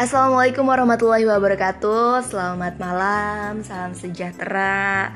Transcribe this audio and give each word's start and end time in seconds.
Assalamualaikum 0.00 0.64
warahmatullahi 0.64 1.28
wabarakatuh. 1.28 2.24
Selamat 2.24 2.80
malam, 2.80 3.60
salam 3.60 3.92
sejahtera. 3.92 5.12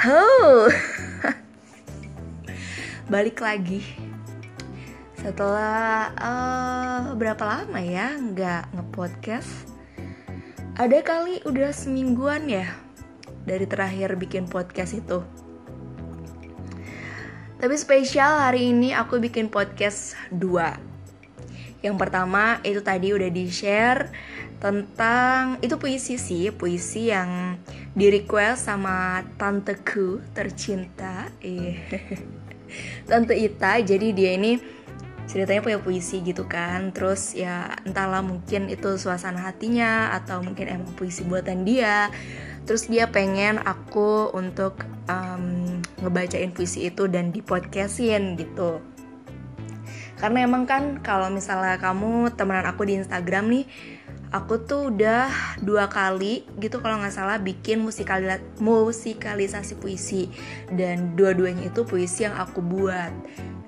Ho, 0.00 0.24
Balik 3.12 3.44
lagi. 3.44 3.84
Setelah 5.20 6.08
uh, 6.16 7.12
berapa 7.20 7.44
lama 7.44 7.76
ya 7.84 8.16
nggak 8.16 8.72
ngepodcast? 8.72 9.68
Ada 10.80 11.04
kali 11.04 11.44
udah 11.44 11.68
semingguan 11.76 12.48
ya 12.48 12.72
Dari 13.44 13.68
terakhir 13.68 14.16
bikin 14.16 14.48
podcast 14.48 14.96
itu. 14.96 15.20
Tapi 17.60 17.76
spesial 17.76 18.40
hari 18.40 18.72
ini 18.72 18.96
aku 18.96 19.20
bikin 19.20 19.52
podcast 19.52 20.16
dua 20.32 20.93
yang 21.84 22.00
pertama 22.00 22.64
itu 22.64 22.80
tadi 22.80 23.12
udah 23.12 23.28
di-share 23.28 24.08
tentang 24.56 25.60
itu 25.60 25.76
puisi 25.76 26.16
sih, 26.16 26.48
puisi 26.48 27.12
yang 27.12 27.60
di 27.92 28.08
request 28.08 28.72
sama 28.72 29.20
tanteku 29.36 30.24
tercinta. 30.32 31.28
Eh. 31.44 31.76
Tante 33.08 33.36
Ita. 33.36 33.76
Jadi 33.84 34.16
dia 34.16 34.32
ini 34.40 34.56
ceritanya 35.28 35.60
punya 35.60 35.78
puisi 35.84 36.24
gitu 36.24 36.48
kan. 36.48 36.96
Terus 36.96 37.36
ya 37.36 37.76
entahlah 37.84 38.24
mungkin 38.24 38.72
itu 38.72 38.96
suasana 38.96 39.44
hatinya 39.44 40.16
atau 40.16 40.40
mungkin 40.40 40.72
emang 40.72 40.96
puisi 40.96 41.20
buatan 41.28 41.68
dia. 41.68 42.08
Terus 42.64 42.88
dia 42.88 43.12
pengen 43.12 43.60
aku 43.60 44.32
untuk 44.32 44.80
um, 45.12 45.84
ngebacain 46.00 46.56
puisi 46.56 46.88
itu 46.88 47.04
dan 47.12 47.28
di 47.28 47.44
podcastin 47.44 48.40
gitu 48.40 48.80
karena 50.24 50.40
emang 50.40 50.64
kan 50.64 51.04
kalau 51.04 51.28
misalnya 51.28 51.76
kamu 51.76 52.32
temenan 52.32 52.64
aku 52.64 52.88
di 52.88 52.96
Instagram 52.96 53.44
nih 53.52 53.68
aku 54.32 54.56
tuh 54.64 54.88
udah 54.88 55.28
dua 55.60 55.92
kali 55.92 56.48
gitu 56.56 56.80
kalau 56.80 56.96
nggak 56.96 57.12
salah 57.12 57.36
bikin 57.36 57.84
musikali 57.84 58.32
musikalisasi 58.56 59.76
puisi. 59.76 60.32
Dan 60.72 61.12
dua-duanya 61.12 61.68
itu 61.68 61.84
puisi 61.84 62.24
yang 62.24 62.40
aku 62.40 62.64
buat 62.64 63.12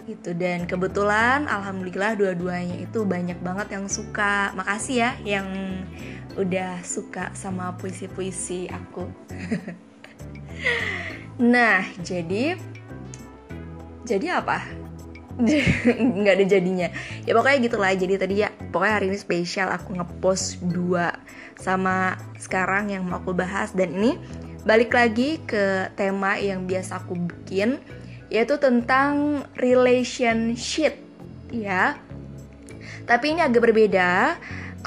gitu. 0.08 0.32
Dan 0.32 0.64
kebetulan 0.64 1.44
alhamdulillah 1.44 2.16
dua-duanya 2.16 2.80
itu 2.80 3.04
banyak 3.04 3.36
banget 3.44 3.76
yang 3.76 3.84
suka. 3.92 4.56
Makasih 4.56 4.96
ya 4.96 5.10
yang 5.28 5.52
udah 6.40 6.80
suka 6.80 7.36
sama 7.36 7.76
puisi-puisi 7.76 8.72
aku. 8.72 9.04
Nah 11.36 11.84
jadi 12.00 12.56
jadi 14.08 14.40
apa 14.40 14.85
nggak 16.20 16.34
ada 16.40 16.46
jadinya. 16.48 16.88
Ya 17.28 17.32
pokoknya 17.36 17.58
gitulah. 17.68 17.92
Jadi 17.92 18.14
tadi 18.16 18.34
ya 18.40 18.48
pokoknya 18.72 18.94
hari 19.02 19.06
ini 19.12 19.18
spesial 19.20 19.68
aku 19.68 19.96
ngepost 19.96 20.64
dua 20.64 21.12
sama 21.60 22.16
sekarang 22.40 22.92
yang 22.92 23.04
mau 23.04 23.20
aku 23.20 23.36
bahas. 23.36 23.76
Dan 23.76 23.96
ini 24.00 24.16
balik 24.64 24.96
lagi 24.96 25.38
ke 25.44 25.92
tema 25.94 26.40
yang 26.40 26.64
biasa 26.64 27.04
aku 27.04 27.14
bikin 27.14 27.78
yaitu 28.32 28.58
tentang 28.58 29.44
relationship. 29.60 30.98
Ya. 31.52 32.00
Tapi 33.06 33.36
ini 33.36 33.40
agak 33.44 33.70
berbeda. 33.70 34.34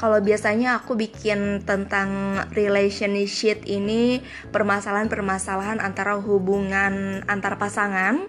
Kalau 0.00 0.16
biasanya 0.16 0.80
aku 0.80 0.96
bikin 0.96 1.60
tentang 1.68 2.40
relationship 2.56 3.68
ini 3.68 4.24
permasalahan-permasalahan 4.48 5.76
antara 5.76 6.16
hubungan 6.16 7.20
antar 7.28 7.60
pasangan 7.60 8.24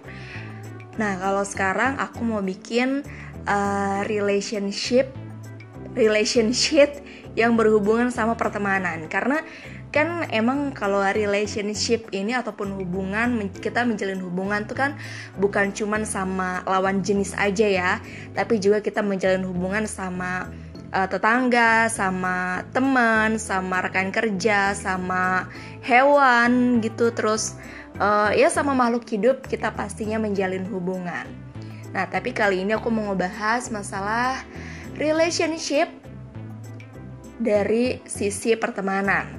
Nah, 1.01 1.17
kalau 1.17 1.41
sekarang 1.41 1.97
aku 1.97 2.21
mau 2.21 2.45
bikin 2.45 3.01
uh, 3.49 4.05
relationship 4.05 5.09
relationship 5.97 7.01
yang 7.33 7.57
berhubungan 7.57 8.13
sama 8.13 8.37
pertemanan. 8.37 9.09
Karena 9.09 9.41
kan 9.89 10.29
emang 10.31 10.71
kalau 10.77 11.03
relationship 11.03 12.07
ini 12.15 12.37
ataupun 12.37 12.79
hubungan 12.79 13.49
kita 13.51 13.83
menjalin 13.83 14.23
hubungan 14.23 14.63
tuh 14.63 14.77
kan 14.79 14.95
bukan 15.35 15.75
cuman 15.75 16.07
sama 16.07 16.63
lawan 16.63 17.03
jenis 17.03 17.35
aja 17.35 17.67
ya 17.67 17.91
tapi 18.31 18.55
juga 18.55 18.79
kita 18.79 19.03
menjalin 19.03 19.43
hubungan 19.43 19.83
sama 19.83 20.47
uh, 20.95 21.07
tetangga 21.11 21.91
sama 21.91 22.63
teman 22.71 23.35
sama 23.35 23.83
rekan 23.83 24.15
kerja 24.15 24.71
sama 24.75 25.51
hewan 25.83 26.79
gitu. 26.79 27.11
Terus 27.11 27.59
uh, 28.01 28.33
ya 28.33 28.49
sama 28.49 28.73
makhluk 28.73 29.05
hidup 29.05 29.45
kita 29.45 29.69
pastinya 29.69 30.17
menjalin 30.17 30.65
hubungan. 30.65 31.29
Nah, 31.93 32.09
tapi 32.09 32.33
kali 32.33 32.65
ini 32.65 32.73
aku 32.73 32.89
mau 32.89 33.13
ngebahas 33.13 33.69
masalah 33.69 34.41
relationship 34.97 35.91
dari 37.37 38.01
sisi 38.09 38.57
pertemanan. 38.57 39.29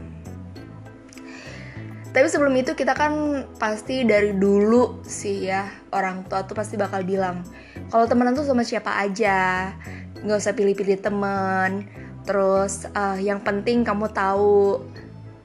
Tapi 2.12 2.28
sebelum 2.28 2.53
itu 2.61 2.77
kita 2.77 2.93
kan 2.93 3.45
pasti 3.56 4.05
dari 4.05 4.37
dulu 4.37 5.00
sih 5.00 5.49
ya 5.49 5.65
orang 5.97 6.29
tua 6.29 6.44
tuh 6.44 6.53
pasti 6.53 6.77
bakal 6.77 7.00
bilang 7.09 7.41
kalau 7.89 8.05
temenan 8.05 8.37
tuh 8.37 8.44
sama 8.44 8.69
siapa 8.69 9.00
aja, 9.00 9.73
nggak 10.21 10.39
usah 10.41 10.53
pilih-pilih 10.53 11.00
temen. 11.00 11.89
Terus 12.29 12.84
uh, 12.93 13.17
yang 13.17 13.41
penting 13.41 13.81
kamu 13.81 14.12
tahu 14.12 14.84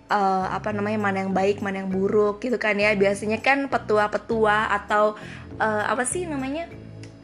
uh, 0.10 0.48
apa 0.52 0.74
namanya 0.76 1.00
mana 1.00 1.18
yang 1.24 1.34
baik 1.36 1.64
mana 1.64 1.84
yang 1.84 1.92
buruk 1.92 2.44
gitu 2.44 2.60
kan 2.60 2.76
ya. 2.80 2.96
Biasanya 2.96 3.40
kan 3.44 3.68
petua-petua 3.72 4.72
atau 4.72 5.16
uh, 5.60 5.84
apa 5.88 6.04
sih 6.04 6.26
namanya 6.26 6.68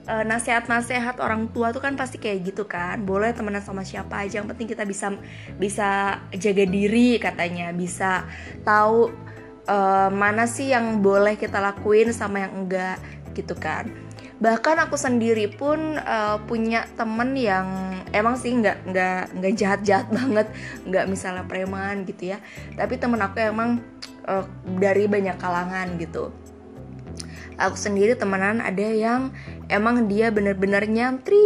uh, 0.07 0.23
nasihat-nasihat 0.23 1.19
orang 1.19 1.51
tua 1.51 1.71
tuh 1.75 1.83
kan 1.83 1.95
pasti 1.95 2.19
kayak 2.19 2.53
gitu 2.53 2.63
kan. 2.67 3.01
Boleh 3.03 3.31
temenan 3.31 3.63
sama 3.63 3.81
siapa 3.87 4.23
aja 4.23 4.43
yang 4.43 4.47
penting 4.47 4.71
kita 4.71 4.83
bisa 4.87 5.15
bisa 5.57 6.19
jaga 6.35 6.65
diri 6.67 7.17
katanya. 7.17 7.71
Bisa 7.75 8.27
tahu 8.67 9.11
uh, 9.67 10.09
mana 10.11 10.47
sih 10.47 10.71
yang 10.71 10.99
boleh 10.99 11.39
kita 11.39 11.59
lakuin 11.59 12.11
sama 12.11 12.47
yang 12.47 12.53
enggak 12.67 12.99
gitu 13.33 13.57
kan 13.57 14.02
bahkan 14.41 14.79
aku 14.81 14.97
sendiri 14.97 15.45
pun 15.51 15.97
uh, 16.01 16.41
punya 16.49 16.89
temen 16.97 17.37
yang 17.37 17.67
emang 18.13 18.33
sih 18.37 18.53
nggak 18.53 18.89
nggak 18.89 19.21
nggak 19.37 19.53
jahat 19.57 19.81
jahat 19.85 20.07
banget 20.17 20.47
nggak 20.87 21.05
misalnya 21.09 21.45
preman 21.45 22.07
gitu 22.07 22.33
ya. 22.33 22.37
Tapi 22.73 22.97
temen 22.97 23.21
aku 23.21 23.37
emang 23.43 23.83
uh, 24.25 24.45
dari 24.79 25.05
banyak 25.05 25.37
kalangan 25.37 25.87
gitu. 26.01 26.33
Aku 27.61 27.77
sendiri 27.77 28.17
temenan 28.17 28.65
ada 28.65 28.81
yang 28.81 29.29
emang 29.69 30.09
dia 30.09 30.33
bener-bener 30.33 30.89
nyantri 30.89 31.37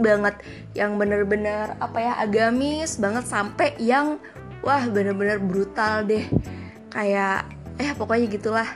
banget 0.00 0.40
yang 0.72 0.96
bener-bener 0.96 1.76
apa 1.76 1.98
ya 2.00 2.12
agamis 2.24 2.96
banget 2.96 3.28
sampai 3.28 3.76
yang 3.76 4.16
wah 4.64 4.80
bener-bener 4.88 5.36
brutal 5.36 6.08
deh. 6.08 6.24
Kayak 6.88 7.44
eh 7.76 7.92
pokoknya 7.92 8.26
gitulah. 8.32 8.68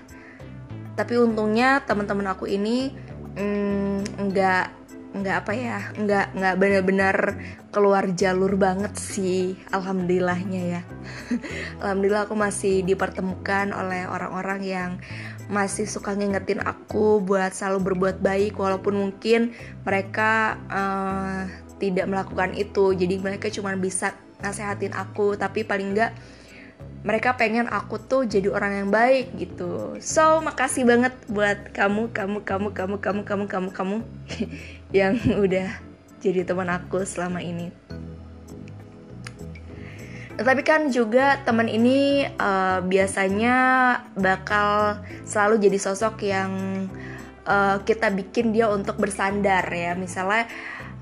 Tapi 0.96 1.16
untungnya 1.16 1.80
teman-teman 1.84 2.32
aku 2.32 2.48
ini 2.48 2.92
mm, 3.36 4.26
nggak 4.28 4.64
nggak 5.16 5.36
apa 5.44 5.52
ya 5.56 5.80
nggak 5.96 6.26
nggak 6.36 6.54
benar-benar 6.60 7.16
keluar 7.72 8.04
jalur 8.12 8.52
banget 8.60 8.92
sih 8.96 9.56
alhamdulillahnya 9.72 10.62
ya. 10.76 10.82
Alhamdulillah 11.84 12.28
aku 12.28 12.36
masih 12.36 12.84
dipertemukan 12.84 13.72
oleh 13.72 14.08
orang-orang 14.08 14.60
yang 14.64 14.90
masih 15.52 15.84
suka 15.84 16.16
ngingetin 16.16 16.60
aku 16.64 17.20
buat 17.20 17.52
selalu 17.52 17.92
berbuat 17.92 18.16
baik 18.20 18.56
walaupun 18.56 18.96
mungkin 18.96 19.52
mereka 19.84 20.56
uh, 20.72 21.44
tidak 21.76 22.08
melakukan 22.08 22.56
itu. 22.56 22.96
Jadi 22.96 23.20
mereka 23.20 23.52
cuma 23.52 23.76
bisa 23.76 24.16
nasehatin 24.40 24.92
aku 24.92 25.36
tapi 25.36 25.64
paling 25.64 25.96
nggak 25.96 26.12
mereka 27.06 27.38
pengen 27.38 27.70
aku 27.70 28.02
tuh 28.02 28.26
jadi 28.26 28.50
orang 28.50 28.82
yang 28.82 28.90
baik 28.90 29.38
gitu. 29.38 29.94
So 30.02 30.42
makasih 30.42 30.82
banget 30.82 31.14
buat 31.30 31.70
kamu 31.70 32.10
kamu 32.10 32.42
kamu 32.42 32.74
kamu 32.74 32.96
kamu 32.98 33.22
kamu 33.22 33.44
kamu 33.46 33.68
kamu 33.70 33.96
yang 34.98 35.14
udah 35.38 35.70
jadi 36.18 36.42
teman 36.42 36.66
aku 36.66 37.06
selama 37.06 37.38
ini. 37.46 37.70
Tapi 40.34 40.62
kan 40.66 40.90
juga 40.90 41.38
teman 41.46 41.70
ini 41.70 42.26
uh, 42.26 42.82
biasanya 42.82 43.54
bakal 44.18 44.98
selalu 45.22 45.62
jadi 45.62 45.78
sosok 45.78 46.26
yang 46.26 46.52
uh, 47.46 47.80
kita 47.86 48.10
bikin 48.10 48.50
dia 48.50 48.66
untuk 48.66 48.98
bersandar 48.98 49.62
ya. 49.70 49.94
Misalnya 49.94 50.50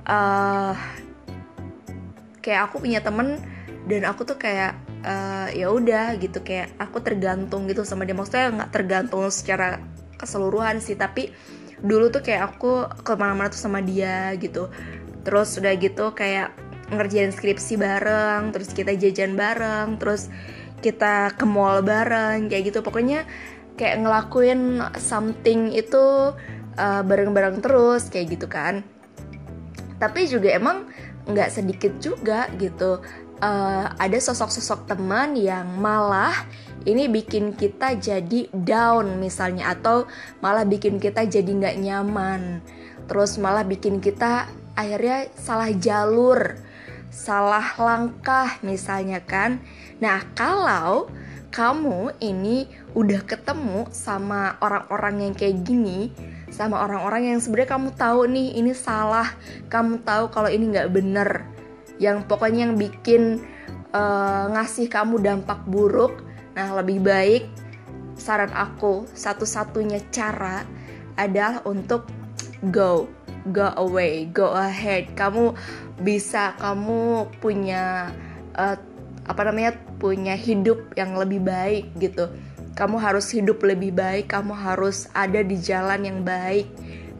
uh, 0.05 0.77
kayak 2.45 2.69
aku 2.69 2.85
punya 2.85 3.01
temen 3.01 3.41
dan 3.89 4.05
aku 4.05 4.29
tuh 4.29 4.37
kayak 4.37 4.84
uh, 5.05 5.49
ya 5.53 5.69
udah 5.69 6.17
gitu 6.19 6.41
kayak 6.41 6.73
aku 6.81 7.05
tergantung 7.05 7.69
gitu 7.69 7.85
sama 7.85 8.09
dia. 8.09 8.17
Maksudnya 8.17 8.51
nggak 8.51 8.71
tergantung 8.73 9.29
secara 9.29 9.79
keseluruhan 10.17 10.81
sih 10.81 10.97
tapi 10.97 11.31
dulu 11.85 12.09
tuh 12.09 12.25
kayak 12.25 12.57
aku 12.57 12.89
ke 13.05 13.13
mana-mana 13.15 13.53
tuh 13.53 13.61
sama 13.61 13.85
dia 13.85 14.33
gitu. 14.41 14.73
Terus 15.23 15.55
udah 15.61 15.73
gitu 15.77 16.17
kayak 16.17 16.57
ngerjain 16.93 17.33
skripsi 17.33 17.81
bareng 17.81 18.53
terus 18.53 18.73
kita 18.73 18.93
jajan 18.93 19.37
bareng 19.37 19.97
terus 19.97 20.29
kita 20.85 21.33
ke 21.37 21.45
mall 21.45 21.85
bareng 21.85 22.49
kayak 22.49 22.73
gitu. 22.73 22.81
Pokoknya 22.81 23.29
kayak 23.77 24.07
ngelakuin 24.07 24.81
something 24.97 25.75
itu 25.75 26.33
uh, 26.81 27.03
bareng-bareng 27.05 27.61
terus 27.61 28.09
kayak 28.09 28.39
gitu 28.39 28.47
kan. 28.49 28.81
Tapi 30.01 30.27
juga 30.29 30.53
emang 30.53 30.89
nggak 31.25 31.49
sedikit 31.49 31.93
juga 32.05 32.53
gitu 32.61 33.01
uh, 33.45 33.93
ada 34.01 34.17
sosok-sosok 34.17 34.89
teman 34.97 35.37
yang 35.37 35.69
malah 35.77 36.33
ini 36.89 37.09
bikin 37.09 37.53
kita 37.53 37.97
jadi 38.01 38.49
down 38.53 39.21
misalnya 39.21 39.73
atau 39.73 40.09
malah 40.41 40.65
bikin 40.65 40.97
kita 40.97 41.29
jadi 41.29 41.49
nggak 41.49 41.81
nyaman. 41.81 42.65
Terus 43.05 43.37
malah 43.37 43.65
bikin 43.69 44.01
kita 44.01 44.49
akhirnya 44.73 45.29
salah 45.37 45.69
jalur 45.77 46.57
salah 47.13 47.77
langkah 47.79 48.59
misalnya 48.65 49.23
kan. 49.23 49.61
Nah 50.01 50.25
kalau 50.35 51.09
kamu 51.55 52.19
ini 52.19 52.67
udah 52.99 53.23
ketemu 53.23 53.87
sama 53.95 54.59
orang-orang 54.59 55.31
yang 55.31 55.35
kayak 55.39 55.63
gini 55.63 56.11
sama 56.51 56.83
orang-orang 56.83 57.31
yang 57.31 57.39
sebenarnya 57.39 57.79
kamu 57.79 57.89
tahu 57.95 58.27
nih 58.27 58.59
ini 58.59 58.75
salah 58.75 59.31
kamu 59.71 60.03
tahu 60.03 60.35
kalau 60.35 60.51
ini 60.51 60.75
nggak 60.75 60.91
bener 60.91 61.54
yang 62.03 62.27
pokoknya 62.27 62.71
yang 62.71 62.77
bikin 62.79 63.43
uh, 63.95 64.51
ngasih 64.51 64.91
kamu 64.91 65.23
dampak 65.23 65.63
buruk. 65.69 66.23
Nah 66.55 66.71
lebih 66.79 67.03
baik 67.03 67.45
saran 68.15 68.51
aku 68.55 69.11
satu-satunya 69.11 69.99
cara 70.15 70.63
adalah 71.19 71.63
untuk 71.67 72.07
go 72.71 73.11
go 73.51 73.71
away 73.79 74.27
go 74.31 74.55
ahead. 74.55 75.11
Kamu 75.15 75.55
bisa 76.03 76.55
kamu 76.59 77.31
punya 77.39 78.11
uh, 78.59 78.79
apa 79.25 79.41
namanya 79.49 79.79
punya 79.99 80.37
hidup 80.37 80.95
yang 80.99 81.15
lebih 81.15 81.43
baik 81.43 81.91
gitu. 81.99 82.31
Kamu 82.75 82.99
harus 82.99 83.31
hidup 83.31 83.63
lebih 83.63 83.95
baik 83.95 84.35
kamu 84.35 84.51
harus 84.51 85.07
ada 85.15 85.47
di 85.47 85.55
jalan 85.55 86.03
yang 86.03 86.21
baik 86.27 86.67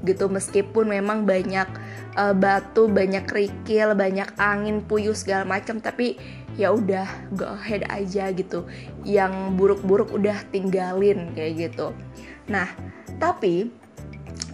gitu 0.05 0.29
meskipun 0.29 0.89
memang 0.89 1.25
banyak 1.25 1.67
uh, 2.15 2.37
batu 2.37 2.87
banyak 2.87 3.25
kerikil 3.25 3.97
banyak 3.97 4.29
angin 4.37 4.85
puyuh 4.85 5.17
segala 5.17 5.49
macam 5.49 5.81
tapi 5.81 6.21
ya 6.55 6.71
udah 6.71 7.09
go 7.35 7.51
ahead 7.51 7.83
aja 7.91 8.31
gitu. 8.31 8.69
Yang 9.03 9.59
buruk-buruk 9.59 10.15
udah 10.15 10.39
tinggalin 10.55 11.35
kayak 11.35 11.73
gitu. 11.73 11.91
Nah 12.47 12.69
tapi 13.19 13.73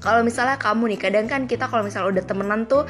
kalau 0.00 0.24
misalnya 0.24 0.56
kamu 0.56 0.96
nih 0.96 1.00
kadang 1.00 1.26
kan 1.28 1.44
kita 1.44 1.68
kalau 1.68 1.84
misalnya 1.84 2.20
udah 2.20 2.24
temenan 2.24 2.64
tuh 2.64 2.88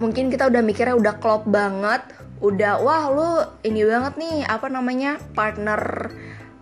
mungkin 0.00 0.28
kita 0.28 0.48
udah 0.48 0.60
mikirnya 0.64 0.96
udah 0.96 1.14
klop 1.20 1.44
banget 1.48 2.04
udah 2.44 2.84
wah 2.84 3.04
lu 3.08 3.30
ini 3.64 3.80
banget 3.88 4.14
nih 4.20 4.36
apa 4.44 4.68
namanya 4.68 5.16
partner 5.32 6.12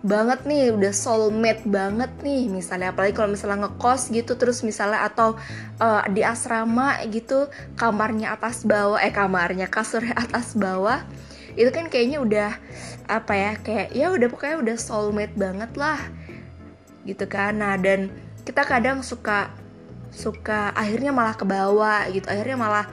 banget 0.05 0.45
nih 0.45 0.69
udah 0.69 0.93
soulmate 0.93 1.65
banget 1.65 2.13
nih 2.21 2.45
misalnya. 2.47 2.93
Apalagi 2.93 3.17
kalau 3.17 3.33
misalnya 3.33 3.65
ngekos 3.65 4.13
gitu 4.13 4.37
terus 4.37 4.61
misalnya 4.61 5.01
atau 5.01 5.33
uh, 5.81 6.05
di 6.13 6.21
asrama 6.21 7.01
gitu 7.09 7.49
kamarnya 7.73 8.37
atas 8.37 8.61
bawah 8.61 9.01
eh 9.01 9.09
kamarnya 9.09 9.65
kasurnya 9.65 10.13
atas 10.29 10.53
bawah 10.53 11.01
itu 11.55 11.71
kan 11.71 11.87
kayaknya 11.87 12.19
udah 12.19 12.51
apa 13.07 13.33
ya 13.33 13.51
kayak 13.63 13.95
ya 13.95 14.11
udah 14.11 14.27
pokoknya 14.27 14.57
udah 14.61 14.77
soulmate 14.77 15.33
banget 15.33 15.73
lah 15.73 15.97
gitu 17.09 17.25
kan. 17.25 17.57
Nah 17.57 17.73
dan 17.81 18.13
kita 18.45 18.61
kadang 18.61 19.01
suka 19.01 19.49
suka 20.13 20.69
akhirnya 20.77 21.09
malah 21.09 21.33
ke 21.33 21.49
bawah 21.49 22.05
gitu. 22.13 22.29
Akhirnya 22.29 22.57
malah 22.61 22.85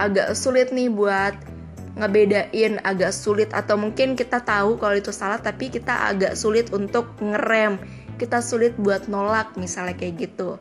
agak 0.00 0.32
sulit 0.34 0.72
nih 0.72 0.88
buat 0.90 1.53
ngebedain 1.94 2.82
agak 2.82 3.14
sulit 3.14 3.50
atau 3.54 3.78
mungkin 3.78 4.18
kita 4.18 4.42
tahu 4.42 4.78
kalau 4.78 4.98
itu 4.98 5.14
salah 5.14 5.38
tapi 5.38 5.70
kita 5.70 6.10
agak 6.10 6.34
sulit 6.34 6.70
untuk 6.74 7.14
ngerem. 7.22 7.78
Kita 8.14 8.38
sulit 8.42 8.74
buat 8.78 9.10
nolak 9.10 9.54
misalnya 9.58 9.94
kayak 9.98 10.30
gitu. 10.30 10.58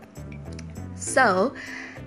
So 0.97 1.53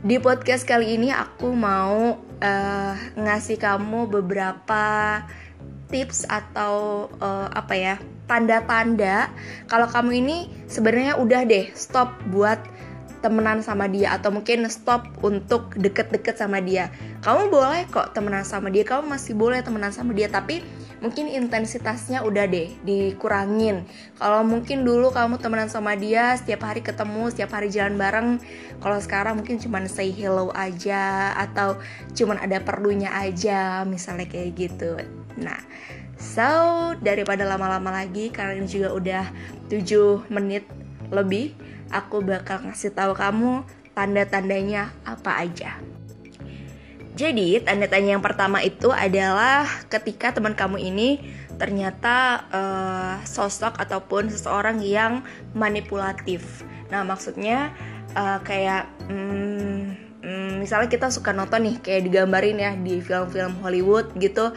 di 0.06 0.22
podcast 0.22 0.66
kali 0.68 0.94
ini 0.98 1.10
aku 1.10 1.50
mau 1.50 2.20
uh, 2.20 2.94
ngasih 3.16 3.58
kamu 3.58 4.06
beberapa 4.10 4.84
tips 5.90 6.26
atau 6.26 7.06
uh, 7.22 7.48
apa 7.54 7.74
ya 7.78 7.94
tanda-tanda 8.26 9.30
kalau 9.70 9.86
kamu 9.86 10.22
ini 10.22 10.36
sebenarnya 10.66 11.14
udah 11.18 11.46
deh 11.46 11.70
stop 11.78 12.10
buat 12.34 12.58
temenan 13.20 13.64
sama 13.64 13.88
dia 13.88 14.14
atau 14.16 14.32
mungkin 14.32 14.68
stop 14.68 15.08
untuk 15.24 15.74
deket-deket 15.76 16.36
sama 16.36 16.60
dia. 16.60 16.92
Kamu 17.24 17.48
boleh 17.48 17.88
kok 17.88 18.12
temenan 18.12 18.44
sama 18.44 18.68
dia 18.68 18.84
kamu 18.84 19.08
masih 19.08 19.32
boleh 19.36 19.60
temenan 19.64 19.90
sama 19.92 20.12
dia 20.12 20.28
tapi 20.28 20.60
mungkin 21.00 21.28
intensitasnya 21.28 22.24
udah 22.24 22.44
deh 22.48 22.72
dikurangin. 22.84 23.84
Kalau 24.16 24.42
mungkin 24.42 24.84
dulu 24.84 25.12
kamu 25.12 25.40
temenan 25.40 25.68
sama 25.68 25.96
dia 25.96 26.36
setiap 26.40 26.64
hari 26.64 26.80
ketemu 26.80 27.28
setiap 27.32 27.52
hari 27.56 27.68
jalan 27.68 28.00
bareng 28.00 28.28
kalau 28.80 28.98
sekarang 29.00 29.40
mungkin 29.40 29.60
cuma 29.60 29.82
say 29.88 30.12
hello 30.12 30.52
aja 30.56 31.32
atau 31.36 31.76
cuma 32.16 32.36
ada 32.40 32.60
perlunya 32.64 33.12
aja 33.12 33.84
misalnya 33.84 34.28
kayak 34.28 34.50
gitu. 34.56 34.96
Nah 35.40 35.60
so 36.16 36.96
daripada 37.04 37.44
lama-lama 37.44 37.92
lagi 37.92 38.32
karena 38.32 38.56
ini 38.56 38.68
juga 38.68 38.88
udah 38.96 39.24
7 39.68 40.32
menit 40.32 40.64
lebih 41.12 41.54
aku 41.90 42.22
bakal 42.22 42.62
ngasih 42.66 42.92
tahu 42.92 43.12
kamu 43.14 43.66
tanda-tandanya 43.96 44.92
apa 45.06 45.40
aja. 45.40 45.78
Jadi, 47.16 47.64
tanda-tanda 47.64 48.12
yang 48.12 48.20
pertama 48.20 48.60
itu 48.60 48.92
adalah 48.92 49.64
ketika 49.88 50.36
teman 50.36 50.52
kamu 50.52 50.76
ini 50.84 51.24
ternyata 51.56 52.44
uh, 52.52 53.16
sosok 53.24 53.80
ataupun 53.80 54.28
seseorang 54.28 54.84
yang 54.84 55.24
manipulatif. 55.56 56.60
Nah, 56.92 57.08
maksudnya 57.08 57.72
uh, 58.12 58.36
kayak 58.44 58.92
um, 59.08 59.96
um, 60.20 60.52
misalnya 60.60 60.92
kita 60.92 61.08
suka 61.08 61.32
nonton 61.32 61.64
nih 61.64 61.76
kayak 61.80 62.02
digambarin 62.04 62.60
ya 62.60 62.72
di 62.76 63.00
film-film 63.00 63.64
Hollywood 63.64 64.12
gitu 64.20 64.52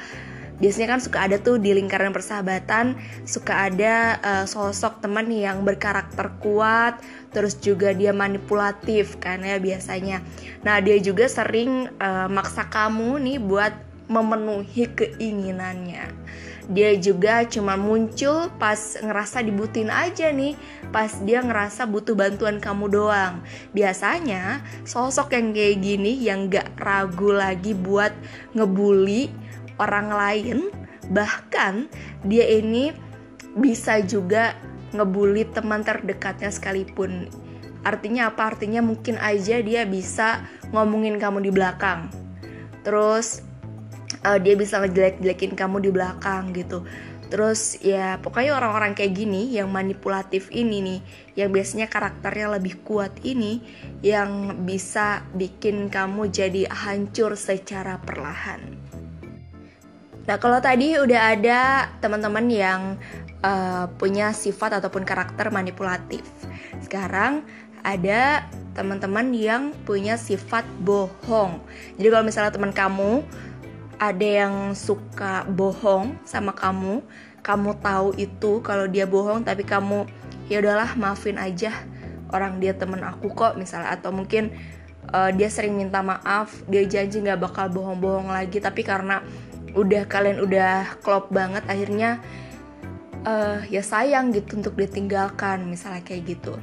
biasanya 0.60 0.88
kan 0.92 1.00
suka 1.00 1.20
ada 1.24 1.40
tuh 1.40 1.56
di 1.56 1.72
lingkaran 1.72 2.12
persahabatan 2.12 3.00
suka 3.24 3.72
ada 3.72 4.20
uh, 4.20 4.46
sosok 4.46 5.00
teman 5.00 5.32
yang 5.32 5.64
berkarakter 5.64 6.36
kuat 6.44 7.00
terus 7.30 7.58
juga 7.58 7.94
dia 7.94 8.14
manipulatif 8.14 9.18
kan 9.22 9.42
ya 9.46 9.62
biasanya. 9.62 10.22
Nah 10.66 10.82
dia 10.82 10.98
juga 10.98 11.30
sering 11.30 11.90
uh, 12.02 12.28
maksa 12.28 12.66
kamu 12.68 13.22
nih 13.22 13.38
buat 13.38 13.74
memenuhi 14.10 14.90
keinginannya. 14.98 16.10
Dia 16.70 16.94
juga 17.02 17.50
cuma 17.50 17.74
muncul 17.74 18.54
pas 18.62 18.78
ngerasa 19.02 19.42
dibutuhin 19.42 19.90
aja 19.90 20.30
nih 20.30 20.54
pas 20.94 21.10
dia 21.26 21.42
ngerasa 21.42 21.90
butuh 21.90 22.14
bantuan 22.14 22.62
kamu 22.62 22.94
doang. 22.94 23.42
Biasanya 23.74 24.62
sosok 24.86 25.34
yang 25.34 25.54
kayak 25.54 25.82
gini 25.82 26.14
yang 26.22 26.50
gak 26.50 26.74
ragu 26.78 27.34
lagi 27.34 27.74
buat 27.74 28.14
ngebully 28.54 29.34
orang 29.82 30.14
lain 30.14 30.58
bahkan 31.10 31.90
dia 32.22 32.46
ini 32.46 32.94
bisa 33.58 33.98
juga 34.06 34.54
ngebully 34.94 35.48
teman 35.50 35.86
terdekatnya 35.86 36.50
sekalipun. 36.50 37.30
Artinya 37.86 38.34
apa? 38.34 38.56
Artinya 38.56 38.84
mungkin 38.84 39.16
aja 39.22 39.62
dia 39.64 39.88
bisa 39.88 40.44
ngomongin 40.76 41.16
kamu 41.16 41.48
di 41.48 41.52
belakang. 41.54 42.12
Terus 42.84 43.44
uh, 44.24 44.40
dia 44.40 44.56
bisa 44.60 44.84
ngejelek-jelekin 44.84 45.56
kamu 45.56 45.88
di 45.88 45.90
belakang 45.94 46.52
gitu. 46.52 46.84
Terus 47.30 47.78
ya 47.86 48.18
pokoknya 48.18 48.58
orang-orang 48.58 48.98
kayak 48.98 49.14
gini 49.14 49.54
yang 49.54 49.70
manipulatif 49.70 50.50
ini 50.50 50.82
nih 50.82 51.00
Yang 51.38 51.50
biasanya 51.54 51.86
karakternya 51.86 52.58
lebih 52.58 52.82
kuat 52.82 53.14
ini 53.22 53.62
Yang 54.02 54.58
bisa 54.66 55.22
bikin 55.38 55.94
kamu 55.94 56.34
jadi 56.34 56.66
hancur 56.66 57.38
secara 57.38 58.02
perlahan. 58.02 58.90
Nah, 60.30 60.38
kalau 60.38 60.62
tadi 60.62 60.94
udah 60.94 61.22
ada 61.34 61.90
teman-teman 62.06 62.46
yang 62.54 62.82
uh, 63.44 63.86
punya 64.00 64.32
sifat 64.36 64.80
ataupun 64.80 65.04
karakter 65.08 65.52
manipulatif. 65.52 66.24
Sekarang 66.84 67.44
ada 67.84 68.48
teman-teman 68.76 69.32
yang 69.32 69.72
punya 69.88 70.20
sifat 70.20 70.68
bohong. 70.84 71.64
Jadi 71.96 72.08
kalau 72.12 72.26
misalnya 72.28 72.52
teman 72.52 72.76
kamu 72.76 73.24
ada 74.00 74.28
yang 74.28 74.72
suka 74.76 75.44
bohong 75.48 76.16
sama 76.24 76.56
kamu, 76.56 77.04
kamu 77.44 77.72
tahu 77.84 78.16
itu 78.16 78.64
kalau 78.64 78.88
dia 78.88 79.04
bohong 79.08 79.44
tapi 79.44 79.64
kamu 79.64 80.08
ya 80.52 80.64
udahlah 80.64 80.96
maafin 80.96 81.36
aja 81.40 81.72
orang 82.32 82.62
dia 82.62 82.76
temen 82.76 83.02
aku 83.04 83.32
kok 83.34 83.58
misalnya 83.58 83.96
atau 83.96 84.14
mungkin 84.14 84.54
uh, 85.12 85.32
dia 85.34 85.50
sering 85.50 85.76
minta 85.76 86.00
maaf, 86.00 86.62
dia 86.70 86.86
janji 86.86 87.22
nggak 87.24 87.42
bakal 87.42 87.68
bohong-bohong 87.72 88.30
lagi 88.30 88.62
tapi 88.62 88.86
karena 88.86 89.24
udah 89.78 90.06
kalian 90.10 90.42
udah 90.42 90.98
klop 91.06 91.30
banget 91.30 91.62
akhirnya 91.70 92.18
uh, 93.30 93.62
ya 93.70 93.86
sayang 93.86 94.34
gitu 94.34 94.58
untuk 94.58 94.74
ditinggalkan 94.74 95.70
misalnya 95.70 96.02
kayak 96.02 96.38
gitu. 96.38 96.58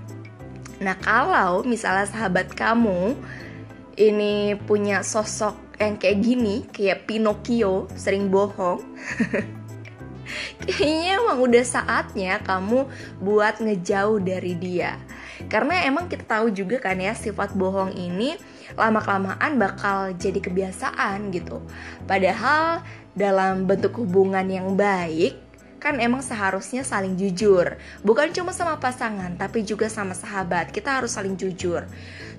Nah 0.83 0.99
kalau 0.99 1.63
misalnya 1.63 2.11
sahabat 2.11 2.53
kamu 2.53 3.15
ini 3.97 4.59
punya 4.67 5.01
sosok 5.07 5.55
yang 5.79 5.97
kayak 5.97 6.19
gini 6.21 6.65
kayak 6.73 7.05
Pinocchio 7.09 7.89
sering 7.97 8.33
bohong 8.33 8.81
kayaknya 10.65 11.21
emang 11.21 11.39
udah 11.39 11.65
saatnya 11.65 12.43
kamu 12.43 12.89
buat 13.23 13.63
ngejauh 13.63 14.19
dari 14.21 14.59
dia. 14.59 14.99
Karena 15.47 15.85
emang 15.85 16.09
kita 16.09 16.25
tahu 16.25 16.49
juga 16.49 16.81
kan 16.81 16.97
ya 16.97 17.13
sifat 17.13 17.53
bohong 17.55 17.93
ini 17.93 18.35
lama 18.75 18.99
kelamaan 19.05 19.61
bakal 19.61 20.17
jadi 20.17 20.41
kebiasaan 20.41 21.29
gitu. 21.31 21.61
Padahal 22.09 22.83
dalam 23.13 23.69
bentuk 23.69 24.01
hubungan 24.01 24.45
yang 24.49 24.75
baik 24.75 25.46
kan 25.87 26.03
emang 26.03 26.19
seharusnya 26.19 26.83
saling 26.83 27.15
jujur. 27.15 27.79
Bukan 28.03 28.35
cuma 28.35 28.51
sama 28.51 28.83
pasangan 28.83 29.39
tapi 29.39 29.63
juga 29.63 29.87
sama 29.87 30.19
sahabat. 30.19 30.75
Kita 30.75 30.99
harus 30.99 31.15
saling 31.15 31.39
jujur. 31.39 31.87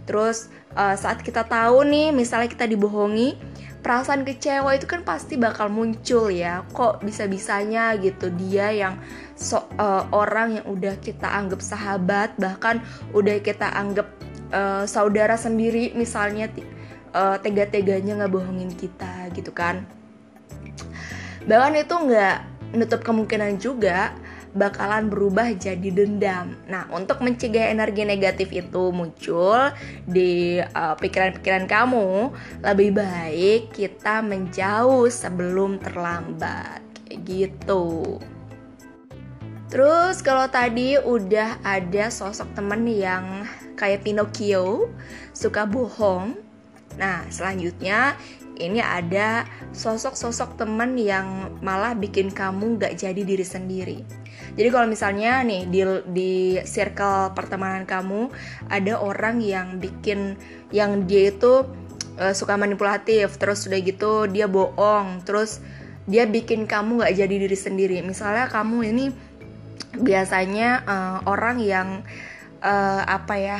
Terus 0.03 0.51
uh, 0.75 0.99
saat 0.99 1.23
kita 1.23 1.47
tahu 1.47 1.87
nih 1.87 2.11
misalnya 2.11 2.51
kita 2.51 2.67
dibohongi 2.67 3.39
perasaan 3.79 4.27
kecewa 4.27 4.75
itu 4.75 4.83
kan 4.83 5.07
pasti 5.07 5.39
bakal 5.39 5.71
muncul 5.71 6.27
ya. 6.27 6.67
Kok 6.75 7.07
bisa-bisanya 7.07 7.95
gitu 8.03 8.27
dia 8.35 8.67
yang 8.75 8.99
so, 9.39 9.63
uh, 9.79 10.03
orang 10.11 10.59
yang 10.59 10.67
udah 10.67 10.99
kita 10.99 11.31
anggap 11.31 11.63
sahabat 11.63 12.35
bahkan 12.35 12.83
udah 13.15 13.39
kita 13.39 13.71
anggap 13.71 14.11
uh, 14.51 14.83
saudara 14.83 15.39
sendiri 15.39 15.95
misalnya 15.95 16.51
uh, 17.15 17.39
tega-teganya 17.39 18.19
nggak 18.19 18.33
bohongin 18.35 18.75
kita 18.75 19.31
gitu 19.31 19.55
kan. 19.55 19.87
Bahkan 21.47 21.73
itu 21.79 21.95
nggak 21.95 22.56
nutup 22.75 23.03
kemungkinan 23.03 23.61
juga 23.61 24.11
bakalan 24.57 25.07
berubah 25.07 25.53
jadi 25.53 25.89
dendam. 25.93 26.57
Nah, 26.65 26.89
untuk 26.89 27.21
mencegah 27.21 27.69
energi 27.69 28.03
negatif 28.03 28.49
itu 28.49 28.89
muncul 28.89 29.71
di 30.09 30.59
uh, 30.59 30.95
pikiran-pikiran 30.97 31.65
uh, 31.67 31.69
kamu, 31.69 32.09
lebih 32.65 32.89
baik 32.97 33.61
kita 33.71 34.25
menjauh 34.25 35.07
sebelum 35.07 35.77
terlambat. 35.79 36.81
Kayak 37.07 37.19
gitu. 37.23 38.17
Terus 39.67 40.23
kalau 40.23 40.47
tadi 40.47 40.95
udah 40.95 41.59
ada 41.59 42.07
sosok 42.07 42.55
temen 42.55 42.87
yang 42.87 43.43
kayak 43.75 44.07
Pinocchio, 44.07 44.87
suka 45.35 45.67
bohong. 45.67 46.39
Nah, 46.97 47.27
selanjutnya 47.29 48.17
ini 48.57 48.81
ada 48.81 49.45
sosok-sosok 49.73 50.57
teman 50.57 50.97
yang 50.97 51.57
malah 51.61 51.93
bikin 51.93 52.33
kamu 52.33 52.81
gak 52.81 52.97
jadi 52.97 53.21
diri 53.21 53.45
sendiri. 53.45 53.99
Jadi 54.57 54.69
kalau 54.73 54.89
misalnya 54.89 55.45
nih 55.45 55.69
di 55.69 55.81
di 56.09 56.33
circle 56.65 57.33
pertemanan 57.37 57.85
kamu 57.85 58.33
ada 58.73 58.97
orang 58.97 59.37
yang 59.37 59.77
bikin 59.77 60.33
yang 60.73 61.05
dia 61.05 61.29
itu 61.29 61.65
uh, 62.17 62.33
suka 62.33 62.57
manipulatif, 62.57 63.37
terus 63.37 63.69
udah 63.69 63.79
gitu 63.81 64.25
dia 64.25 64.49
bohong, 64.49 65.21
terus 65.25 65.61
dia 66.09 66.25
bikin 66.25 66.65
kamu 66.65 67.05
gak 67.05 67.13
jadi 67.17 67.35
diri 67.45 67.57
sendiri. 67.57 67.97
Misalnya 68.01 68.49
kamu 68.49 68.77
ini 68.89 69.05
biasanya 70.01 70.85
uh, 70.85 71.17
orang 71.29 71.61
yang 71.61 72.01
uh, 72.65 73.01
apa 73.05 73.35
ya, 73.37 73.59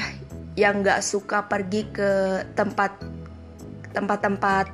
yang 0.57 0.81
gak 0.81 1.05
suka 1.05 1.45
pergi 1.45 1.85
ke 1.93 2.41
tempat 2.57 3.16
tempat-tempat 3.97 4.65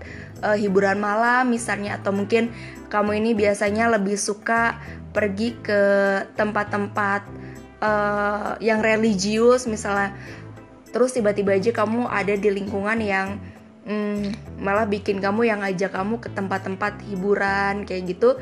uh, 0.44 0.58
hiburan 0.60 1.00
malam 1.00 1.48
misalnya 1.48 1.96
atau 1.96 2.12
mungkin 2.12 2.52
kamu 2.92 3.24
ini 3.24 3.32
biasanya 3.34 3.88
lebih 3.96 4.20
suka 4.20 4.78
pergi 5.16 5.56
ke 5.64 5.82
tempat-tempat 6.36 7.22
uh, 7.80 8.60
yang 8.60 8.84
religius 8.84 9.66
misalnya. 9.66 10.12
Terus 10.94 11.16
tiba-tiba 11.16 11.58
aja 11.58 11.74
kamu 11.74 12.06
ada 12.06 12.38
di 12.38 12.50
lingkungan 12.54 13.00
yang 13.02 13.42
hmm, 13.90 14.60
malah 14.62 14.86
bikin 14.86 15.18
kamu 15.18 15.50
yang 15.50 15.66
ngajak 15.66 15.90
kamu 15.90 16.22
ke 16.22 16.30
tempat-tempat 16.30 17.02
hiburan 17.08 17.88
kayak 17.88 18.14
gitu. 18.14 18.38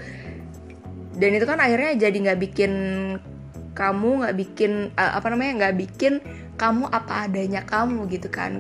Dan 1.16 1.38
itu 1.38 1.46
kan 1.48 1.64
akhirnya 1.64 1.96
jadi 1.96 2.18
nggak 2.18 2.40
bikin 2.40 2.74
kamu 3.72 4.10
nggak 4.24 4.36
bikin 4.36 4.92
uh, 5.00 5.16
apa 5.16 5.32
namanya 5.32 5.52
nggak 5.64 5.76
bikin 5.80 6.20
kamu 6.60 6.92
apa 6.92 7.26
adanya 7.28 7.64
kamu 7.64 8.06
gitu 8.12 8.28
kan 8.28 8.60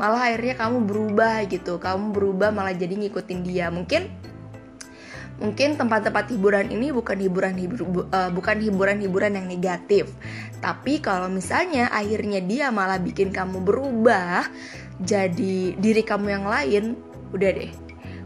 malah 0.00 0.32
akhirnya 0.32 0.56
kamu 0.56 0.88
berubah 0.88 1.44
gitu. 1.44 1.76
Kamu 1.76 2.16
berubah 2.16 2.48
malah 2.48 2.72
jadi 2.72 2.96
ngikutin 2.96 3.40
dia. 3.44 3.68
Mungkin 3.68 4.08
mungkin 5.40 5.76
tempat-tempat 5.76 6.32
hiburan 6.32 6.72
ini 6.72 6.92
bukan 6.92 7.16
hiburan 7.20 7.56
hibur, 7.56 8.08
uh, 8.08 8.32
bukan 8.32 8.64
hiburan-hiburan 8.64 9.36
yang 9.36 9.44
negatif. 9.44 10.08
Tapi 10.64 11.04
kalau 11.04 11.28
misalnya 11.28 11.92
akhirnya 11.92 12.40
dia 12.40 12.72
malah 12.72 12.96
bikin 12.96 13.28
kamu 13.28 13.60
berubah 13.60 14.48
jadi 15.04 15.76
diri 15.76 16.00
kamu 16.00 16.26
yang 16.32 16.44
lain 16.48 16.96
udah 17.36 17.50
deh. 17.52 17.72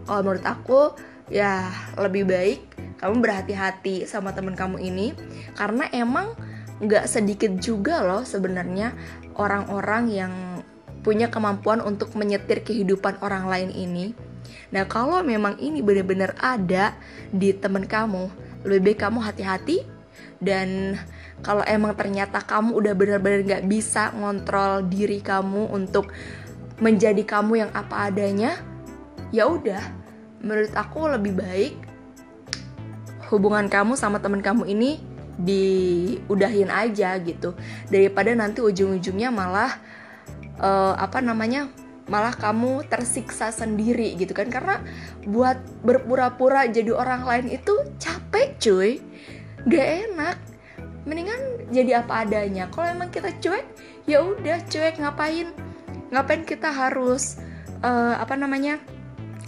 Kalau 0.07 0.21
menurut 0.23 0.47
aku 0.47 0.81
ya 1.26 1.75
lebih 1.99 2.31
baik 2.31 2.61
kamu 3.02 3.19
berhati-hati 3.19 4.07
sama 4.07 4.31
temen 4.31 4.54
kamu 4.54 4.78
ini. 4.78 5.11
Karena 5.59 5.90
emang 5.90 6.35
nggak 6.83 7.07
sedikit 7.07 7.54
juga 7.62 8.02
loh 8.02 8.26
sebenarnya 8.26 8.90
orang-orang 9.38 10.04
yang 10.11 10.35
punya 11.04 11.28
kemampuan 11.28 11.84
untuk 11.84 12.16
menyetir 12.16 12.64
kehidupan 12.64 13.20
orang 13.20 13.46
lain 13.46 13.70
ini. 13.70 14.16
Nah, 14.73 14.88
kalau 14.88 15.20
memang 15.20 15.61
ini 15.61 15.84
benar-benar 15.84 16.34
ada 16.40 16.96
di 17.30 17.52
temen 17.52 17.84
kamu, 17.84 18.32
lebih 18.64 18.96
baik 18.96 18.99
kamu 19.06 19.18
hati-hati. 19.20 19.84
Dan 20.40 20.99
kalau 21.44 21.62
emang 21.68 21.94
ternyata 21.94 22.40
kamu 22.42 22.75
udah 22.75 22.92
benar-benar 22.96 23.40
gak 23.44 23.64
bisa 23.68 24.11
ngontrol 24.16 24.82
diri 24.88 25.20
kamu 25.20 25.70
untuk 25.70 26.11
menjadi 26.82 27.23
kamu 27.23 27.68
yang 27.68 27.70
apa 27.70 28.11
adanya, 28.11 28.58
ya 29.30 29.46
udah, 29.46 29.80
menurut 30.42 30.73
aku 30.75 31.06
lebih 31.06 31.38
baik 31.38 31.75
hubungan 33.30 33.70
kamu 33.70 33.96
sama 33.96 34.20
temen 34.20 34.42
kamu 34.42 34.68
ini 34.68 35.00
diudahin 35.38 36.70
aja 36.70 37.14
gitu. 37.23 37.54
Daripada 37.90 38.30
nanti 38.34 38.62
ujung-ujungnya 38.62 39.30
malah 39.34 39.78
uh, 40.61 40.94
apa 40.99 41.18
namanya 41.23 41.70
malah 42.04 42.37
kamu 42.37 42.84
tersiksa 42.88 43.49
sendiri 43.49 44.12
gitu 44.20 44.37
kan. 44.37 44.52
Karena 44.52 44.80
buat 45.25 45.56
berpura-pura 45.82 46.68
jadi 46.68 46.92
orang 46.92 47.25
lain 47.25 47.46
itu 47.52 47.73
capek 47.96 48.49
cuy. 48.61 48.90
Gak 49.68 49.88
enak. 50.12 50.37
Mendingan 51.04 51.68
jadi 51.73 52.04
apa 52.04 52.25
adanya. 52.25 52.68
Kalau 52.73 52.88
emang 52.88 53.12
kita 53.12 53.32
cuek 53.40 53.64
ya 54.04 54.20
udah 54.20 54.61
cuek. 54.68 55.00
Ngapain? 55.00 55.49
Ngapain 56.12 56.42
kita 56.44 56.68
harus 56.73 57.40
uh, 57.80 58.16
apa 58.20 58.37
namanya 58.37 58.80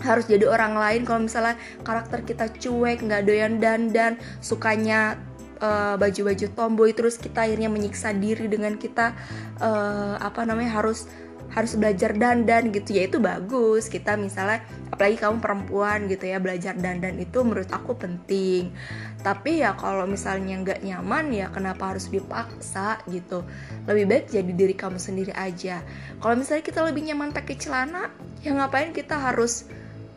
harus 0.05 0.29
jadi 0.29 0.49
orang 0.49 0.77
lain? 0.77 1.05
Kalau 1.05 1.21
misalnya 1.25 1.57
karakter 1.85 2.25
kita 2.25 2.49
cuek 2.53 3.05
nggak 3.05 3.25
doyan 3.25 3.61
dandan 3.61 4.17
sukanya 4.41 5.17
uh, 5.61 5.95
baju-baju 6.01 6.47
tomboy 6.53 6.91
terus 6.93 7.17
kita 7.21 7.45
akhirnya 7.45 7.69
menyiksa 7.73 8.13
diri 8.17 8.47
dengan 8.49 8.77
kita 8.77 9.13
uh, 9.61 10.17
apa 10.21 10.45
namanya 10.45 10.81
harus 10.81 11.09
harus 11.53 11.79
belajar 11.79 12.13
dandan 12.17 12.75
gitu. 12.75 12.97
Ya 12.97 13.07
itu 13.07 13.23
bagus. 13.23 13.87
Kita 13.87 14.19
misalnya 14.19 14.67
apalagi 14.91 15.21
kamu 15.21 15.39
perempuan 15.39 16.11
gitu 16.11 16.27
ya 16.27 16.43
belajar 16.43 16.75
dandan 16.75 17.21
itu 17.23 17.39
menurut 17.47 17.71
aku 17.71 17.95
penting. 17.95 18.75
Tapi 19.23 19.63
ya 19.63 19.75
kalau 19.79 20.07
misalnya 20.07 20.59
nggak 20.63 20.81
nyaman 20.83 21.31
ya 21.35 21.47
kenapa 21.51 21.95
harus 21.95 22.11
dipaksa 22.11 23.03
gitu? 23.11 23.47
Lebih 23.87 24.05
baik 24.07 24.25
jadi 24.31 24.53
diri 24.53 24.75
kamu 24.75 24.99
sendiri 24.99 25.33
aja. 25.35 25.83
Kalau 26.19 26.35
misalnya 26.35 26.65
kita 26.67 26.81
lebih 26.83 27.07
nyaman 27.07 27.31
pakai 27.31 27.55
celana 27.59 28.11
ya 28.43 28.55
ngapain 28.55 28.91
kita 28.95 29.19
harus 29.19 29.67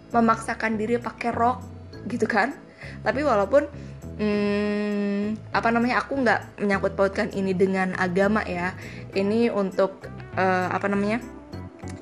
memaksakan 0.09 0.77
diri 0.77 0.97
pakai 0.97 1.29
rok 1.33 1.61
gitu 2.09 2.25
kan? 2.25 2.53
Tapi 3.05 3.21
walaupun 3.21 3.69
hmm, 4.19 5.55
apa 5.55 5.67
namanya? 5.71 6.03
Aku 6.03 6.19
nggak 6.19 6.61
menyangkut 6.61 6.93
pautkan 6.93 7.31
ini 7.31 7.55
dengan 7.55 7.95
agama 7.95 8.43
ya. 8.43 8.75
Ini 9.15 9.49
untuk 9.55 10.05
uh, 10.35 10.67
apa 10.69 10.91
namanya? 10.91 11.23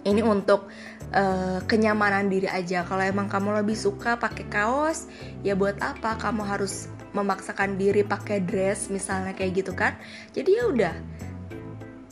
Ini 0.03 0.25
untuk 0.25 0.67
uh, 1.13 1.59
kenyamanan 1.69 2.27
diri 2.27 2.49
aja. 2.49 2.83
Kalau 2.83 3.03
emang 3.05 3.29
kamu 3.29 3.63
lebih 3.63 3.77
suka 3.77 4.17
pakai 4.17 4.49
kaos 4.49 5.07
ya 5.45 5.53
buat 5.53 5.77
apa? 5.79 6.17
Kamu 6.17 6.43
harus 6.43 6.89
memaksakan 7.15 7.79
diri 7.79 8.03
pakai 8.03 8.43
dress 8.43 8.89
misalnya 8.91 9.31
kayak 9.37 9.63
gitu 9.63 9.71
kan? 9.71 9.95
Jadi 10.33 10.49
ya 10.57 10.63
udah. 10.67 10.95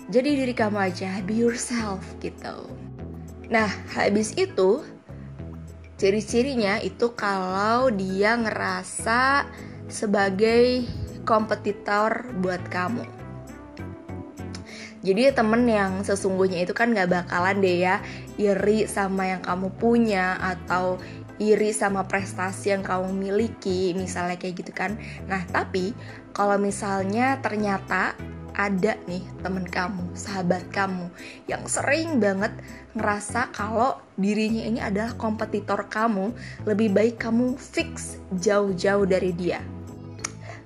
Jadi 0.06 0.30
diri 0.38 0.54
kamu 0.54 0.78
aja 0.94 1.18
be 1.26 1.42
yourself 1.42 2.06
gitu. 2.22 2.70
Nah 3.50 3.70
habis 3.98 4.38
itu 4.38 4.86
ciri-cirinya 5.96 6.78
itu 6.84 7.16
kalau 7.16 7.90
dia 7.90 8.36
ngerasa 8.36 9.48
sebagai 9.88 10.86
kompetitor 11.26 12.30
buat 12.40 12.62
kamu. 12.70 13.06
Jadi 15.06 15.30
temen 15.38 15.70
yang 15.70 16.02
sesungguhnya 16.02 16.66
itu 16.66 16.74
kan 16.74 16.90
gak 16.90 17.14
bakalan 17.14 17.62
deh 17.62 17.78
ya 17.86 18.02
iri 18.42 18.90
sama 18.90 19.30
yang 19.30 19.42
kamu 19.46 19.70
punya 19.78 20.34
atau 20.42 20.98
iri 21.38 21.70
sama 21.76 22.10
prestasi 22.10 22.74
yang 22.74 22.82
kamu 22.82 23.14
miliki 23.14 23.94
misalnya 23.94 24.34
kayak 24.42 24.66
gitu 24.66 24.74
kan. 24.74 24.98
Nah 25.30 25.46
tapi 25.46 25.94
kalau 26.34 26.58
misalnya 26.58 27.38
ternyata 27.38 28.18
ada 28.56 28.96
nih 29.06 29.22
temen 29.44 29.68
kamu, 29.68 30.16
sahabat 30.16 30.64
kamu 30.72 31.12
yang 31.46 31.62
sering 31.70 32.24
banget 32.24 32.56
ngerasa 32.96 33.52
kalau 33.52 34.00
dirinya 34.16 34.64
ini 34.64 34.80
adalah 34.80 35.14
kompetitor 35.20 35.86
kamu, 35.92 36.32
lebih 36.64 36.90
baik 36.96 37.20
kamu 37.20 37.60
fix 37.60 38.18
jauh-jauh 38.32 39.04
dari 39.06 39.36
dia 39.36 39.75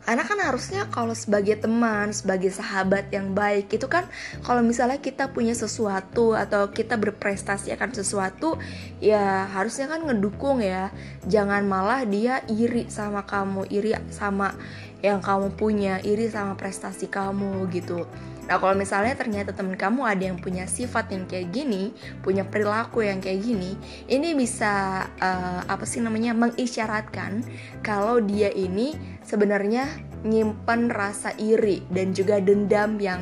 karena 0.10 0.26
kan 0.26 0.42
harusnya 0.42 0.90
kalau 0.90 1.14
sebagai 1.14 1.62
teman 1.62 2.10
sebagai 2.10 2.50
sahabat 2.50 3.14
yang 3.14 3.38
baik 3.38 3.70
itu 3.70 3.86
kan 3.86 4.10
kalau 4.42 4.66
misalnya 4.66 4.98
kita 4.98 5.30
punya 5.30 5.54
sesuatu 5.54 6.34
atau 6.34 6.74
kita 6.74 6.98
berprestasi 6.98 7.70
akan 7.78 7.94
sesuatu 7.94 8.58
ya 8.98 9.46
harusnya 9.54 9.86
kan 9.86 10.10
ngedukung 10.10 10.66
ya. 10.66 10.90
Jangan 11.30 11.62
malah 11.70 12.10
dia 12.10 12.42
iri 12.50 12.90
sama 12.90 13.22
kamu 13.22 13.70
iri 13.70 13.94
sama 14.10 14.58
yang 15.06 15.22
kamu 15.22 15.54
punya 15.54 16.02
iri 16.02 16.26
sama 16.26 16.58
prestasi 16.58 17.06
kamu 17.06 17.70
gitu 17.70 18.10
Nah 18.50 18.58
kalau 18.58 18.74
misalnya 18.74 19.14
ternyata 19.14 19.54
temen 19.54 19.78
kamu 19.78 20.10
ada 20.10 20.24
yang 20.26 20.42
punya 20.42 20.66
sifat 20.66 21.14
yang 21.14 21.30
kayak 21.30 21.54
gini, 21.54 21.94
punya 22.26 22.42
perilaku 22.42 23.06
yang 23.06 23.22
kayak 23.22 23.46
gini, 23.46 23.78
ini 24.10 24.34
bisa 24.34 25.06
uh, 25.22 25.62
apa 25.70 25.86
sih 25.86 26.02
namanya 26.02 26.34
mengisyaratkan 26.34 27.46
kalau 27.86 28.18
dia 28.18 28.50
ini 28.50 28.98
sebenarnya 29.22 29.86
nyimpen 30.26 30.90
rasa 30.90 31.38
iri 31.38 31.86
dan 31.94 32.10
juga 32.10 32.42
dendam 32.42 32.98
yang 32.98 33.22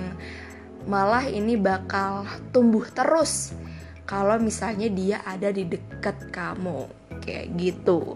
malah 0.87 1.27
ini 1.27 1.59
bakal 1.59 2.23
tumbuh 2.55 2.87
terus 2.95 3.51
kalau 4.07 4.39
misalnya 4.39 4.87
dia 4.87 5.19
ada 5.27 5.51
di 5.51 5.67
dekat 5.67 6.31
kamu 6.31 6.87
kayak 7.19 7.51
gitu. 7.59 8.15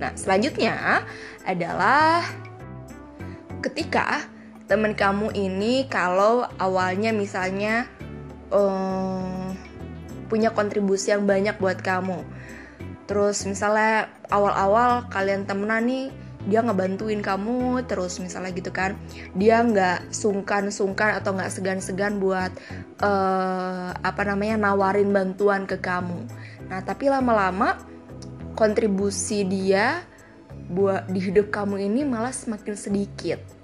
Nah 0.00 0.16
selanjutnya 0.16 1.04
adalah 1.44 2.24
ketika 3.60 4.35
temen 4.66 4.98
kamu 4.98 5.30
ini 5.34 5.86
kalau 5.86 6.46
awalnya 6.58 7.14
misalnya 7.14 7.86
um, 8.50 9.54
punya 10.26 10.50
kontribusi 10.50 11.14
yang 11.14 11.24
banyak 11.24 11.54
buat 11.62 11.80
kamu. 11.82 12.26
Terus 13.06 13.46
misalnya 13.46 14.10
awal-awal 14.26 15.06
kalian 15.06 15.46
temenan 15.46 15.86
nih 15.86 16.06
dia 16.46 16.62
ngebantuin 16.62 17.22
kamu 17.26 17.82
terus 17.90 18.22
misalnya 18.22 18.54
gitu 18.54 18.70
kan 18.70 18.94
dia 19.34 19.66
nggak 19.66 20.14
sungkan-sungkan 20.14 21.18
atau 21.18 21.34
nggak 21.34 21.50
segan-segan 21.50 22.22
buat 22.22 22.54
uh, 23.02 23.90
apa 23.98 24.22
namanya 24.22 24.70
nawarin 24.70 25.10
bantuan 25.10 25.66
ke 25.66 25.78
kamu. 25.78 26.26
Nah 26.70 26.82
tapi 26.86 27.10
lama-lama 27.10 27.78
kontribusi 28.54 29.42
dia 29.42 30.06
buat 30.70 31.06
di 31.10 31.22
hidup 31.22 31.50
kamu 31.54 31.86
ini 31.86 32.02
malah 32.02 32.34
semakin 32.34 32.74
sedikit 32.74 33.55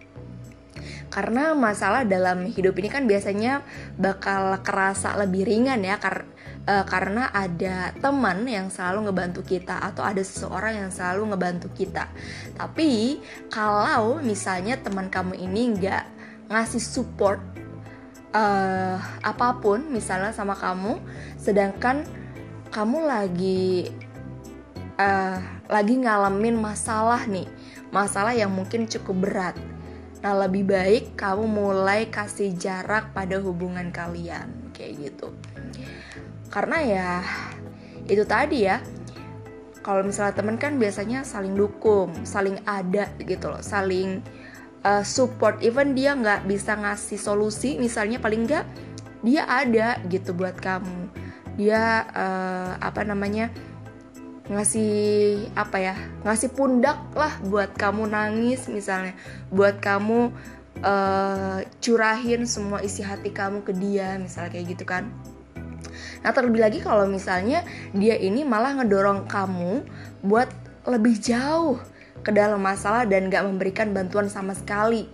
karena 1.12 1.52
masalah 1.52 2.08
dalam 2.08 2.48
hidup 2.48 2.72
ini 2.80 2.88
kan 2.88 3.04
biasanya 3.04 3.60
bakal 4.00 4.56
kerasa 4.64 5.12
lebih 5.20 5.44
ringan 5.44 5.84
ya 5.84 6.00
kar 6.00 6.24
uh, 6.64 6.84
karena 6.88 7.28
ada 7.28 7.92
teman 8.00 8.48
yang 8.48 8.72
selalu 8.72 9.12
ngebantu 9.12 9.44
kita 9.44 9.76
atau 9.76 10.00
ada 10.00 10.24
seseorang 10.24 10.80
yang 10.80 10.90
selalu 10.90 11.36
ngebantu 11.36 11.68
kita. 11.76 12.08
Tapi 12.56 13.20
kalau 13.52 14.24
misalnya 14.24 14.80
teman 14.80 15.12
kamu 15.12 15.36
ini 15.36 15.76
nggak 15.76 16.04
ngasih 16.48 16.80
support 16.80 17.40
uh, 18.32 18.96
apa 19.20 19.60
pun 19.60 19.84
misalnya 19.92 20.32
sama 20.32 20.56
kamu 20.56 20.96
sedangkan 21.36 22.08
kamu 22.72 23.04
lagi 23.04 23.92
uh, 24.96 25.38
lagi 25.68 25.94
ngalamin 26.00 26.56
masalah 26.56 27.24
nih 27.28 27.48
masalah 27.92 28.32
yang 28.32 28.52
mungkin 28.52 28.88
cukup 28.88 29.16
berat 29.28 29.56
Nah, 30.22 30.38
lebih 30.46 30.70
baik 30.70 31.18
kamu 31.18 31.50
mulai 31.50 32.06
kasih 32.06 32.54
jarak 32.54 33.10
pada 33.10 33.42
hubungan 33.42 33.90
kalian, 33.90 34.70
kayak 34.70 35.10
gitu. 35.10 35.34
Karena 36.46 36.78
ya 36.78 37.10
itu 38.06 38.22
tadi 38.22 38.70
ya. 38.70 38.78
Kalau 39.82 40.06
misalnya 40.06 40.38
temen 40.38 40.62
kan 40.62 40.78
biasanya 40.78 41.26
saling 41.26 41.58
dukung, 41.58 42.14
saling 42.22 42.54
ada 42.70 43.10
gitu 43.18 43.50
loh, 43.50 43.58
saling 43.66 44.22
uh, 44.86 45.02
support. 45.02 45.58
Even 45.58 45.98
dia 45.98 46.14
nggak 46.14 46.46
bisa 46.46 46.78
ngasih 46.78 47.18
solusi, 47.18 47.74
misalnya 47.82 48.22
paling 48.22 48.46
nggak 48.46 48.62
dia 49.26 49.42
ada 49.50 49.98
gitu 50.06 50.38
buat 50.38 50.54
kamu. 50.54 51.10
Dia 51.58 52.06
uh, 52.14 52.72
apa 52.78 53.02
namanya? 53.02 53.50
Ngasih 54.50 54.92
apa 55.54 55.78
ya 55.78 55.94
ngasih 56.26 56.50
pundak 56.50 56.98
lah 57.14 57.38
buat 57.46 57.78
kamu 57.78 58.10
nangis 58.10 58.66
misalnya 58.66 59.14
buat 59.54 59.78
kamu 59.78 60.34
uh, 60.82 61.58
curahin 61.78 62.42
semua 62.48 62.82
isi 62.82 63.06
hati 63.06 63.30
kamu 63.30 63.62
ke 63.62 63.70
dia 63.76 64.18
misalnya 64.18 64.50
kayak 64.58 64.66
gitu 64.74 64.84
kan. 64.84 65.06
Nah 66.22 66.30
terlebih 66.34 66.62
lagi 66.62 66.78
kalau 66.82 67.06
misalnya 67.06 67.62
dia 67.94 68.18
ini 68.18 68.42
malah 68.42 68.82
ngedorong 68.82 69.30
kamu 69.30 69.86
buat 70.26 70.50
lebih 70.86 71.18
jauh 71.22 71.78
ke 72.22 72.30
dalam 72.30 72.62
masalah 72.62 73.06
dan 73.06 73.26
gak 73.30 73.46
memberikan 73.46 73.90
bantuan 73.90 74.30
sama 74.30 74.54
sekali 74.54 75.10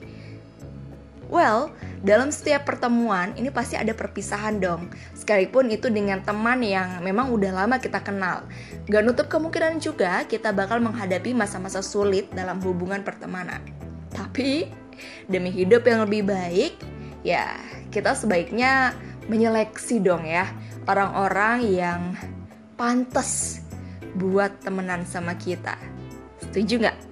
well 1.29 1.73
dalam 2.05 2.33
setiap 2.33 2.67
pertemuan 2.67 3.33
ini 3.37 3.49
pasti 3.53 3.77
ada 3.79 3.95
perpisahan 3.95 4.59
dong. 4.59 4.91
Sekalipun 5.15 5.71
itu 5.73 5.89
dengan 5.93 6.21
teman 6.25 6.61
yang 6.65 7.01
memang 7.05 7.31
udah 7.31 7.65
lama 7.65 7.77
kita 7.79 8.03
kenal. 8.03 8.45
Gak 8.89 9.03
nutup 9.05 9.29
kemungkinan 9.31 9.79
juga 9.79 10.25
kita 10.27 10.51
bakal 10.51 10.81
menghadapi 10.83 11.33
masa-masa 11.33 11.85
sulit 11.85 12.31
dalam 12.33 12.61
hubungan 12.63 13.03
pertemanan. 13.03 13.61
Tapi 14.15 14.71
demi 15.31 15.55
hidup 15.55 15.87
yang 15.87 16.03
lebih 16.03 16.27
baik 16.27 16.75
Ya 17.27 17.59
kita 17.95 18.19
sebaiknya 18.19 18.95
menyeleksi 19.31 20.03
dong 20.03 20.27
ya 20.27 20.47
Orang-orang 20.89 21.67
yang 21.69 22.01
pantas 22.79 23.61
buat 24.17 24.55
temenan 24.65 25.05
sama 25.05 25.37
kita. 25.37 25.77
Setuju 26.41 26.89
gak? 26.89 27.08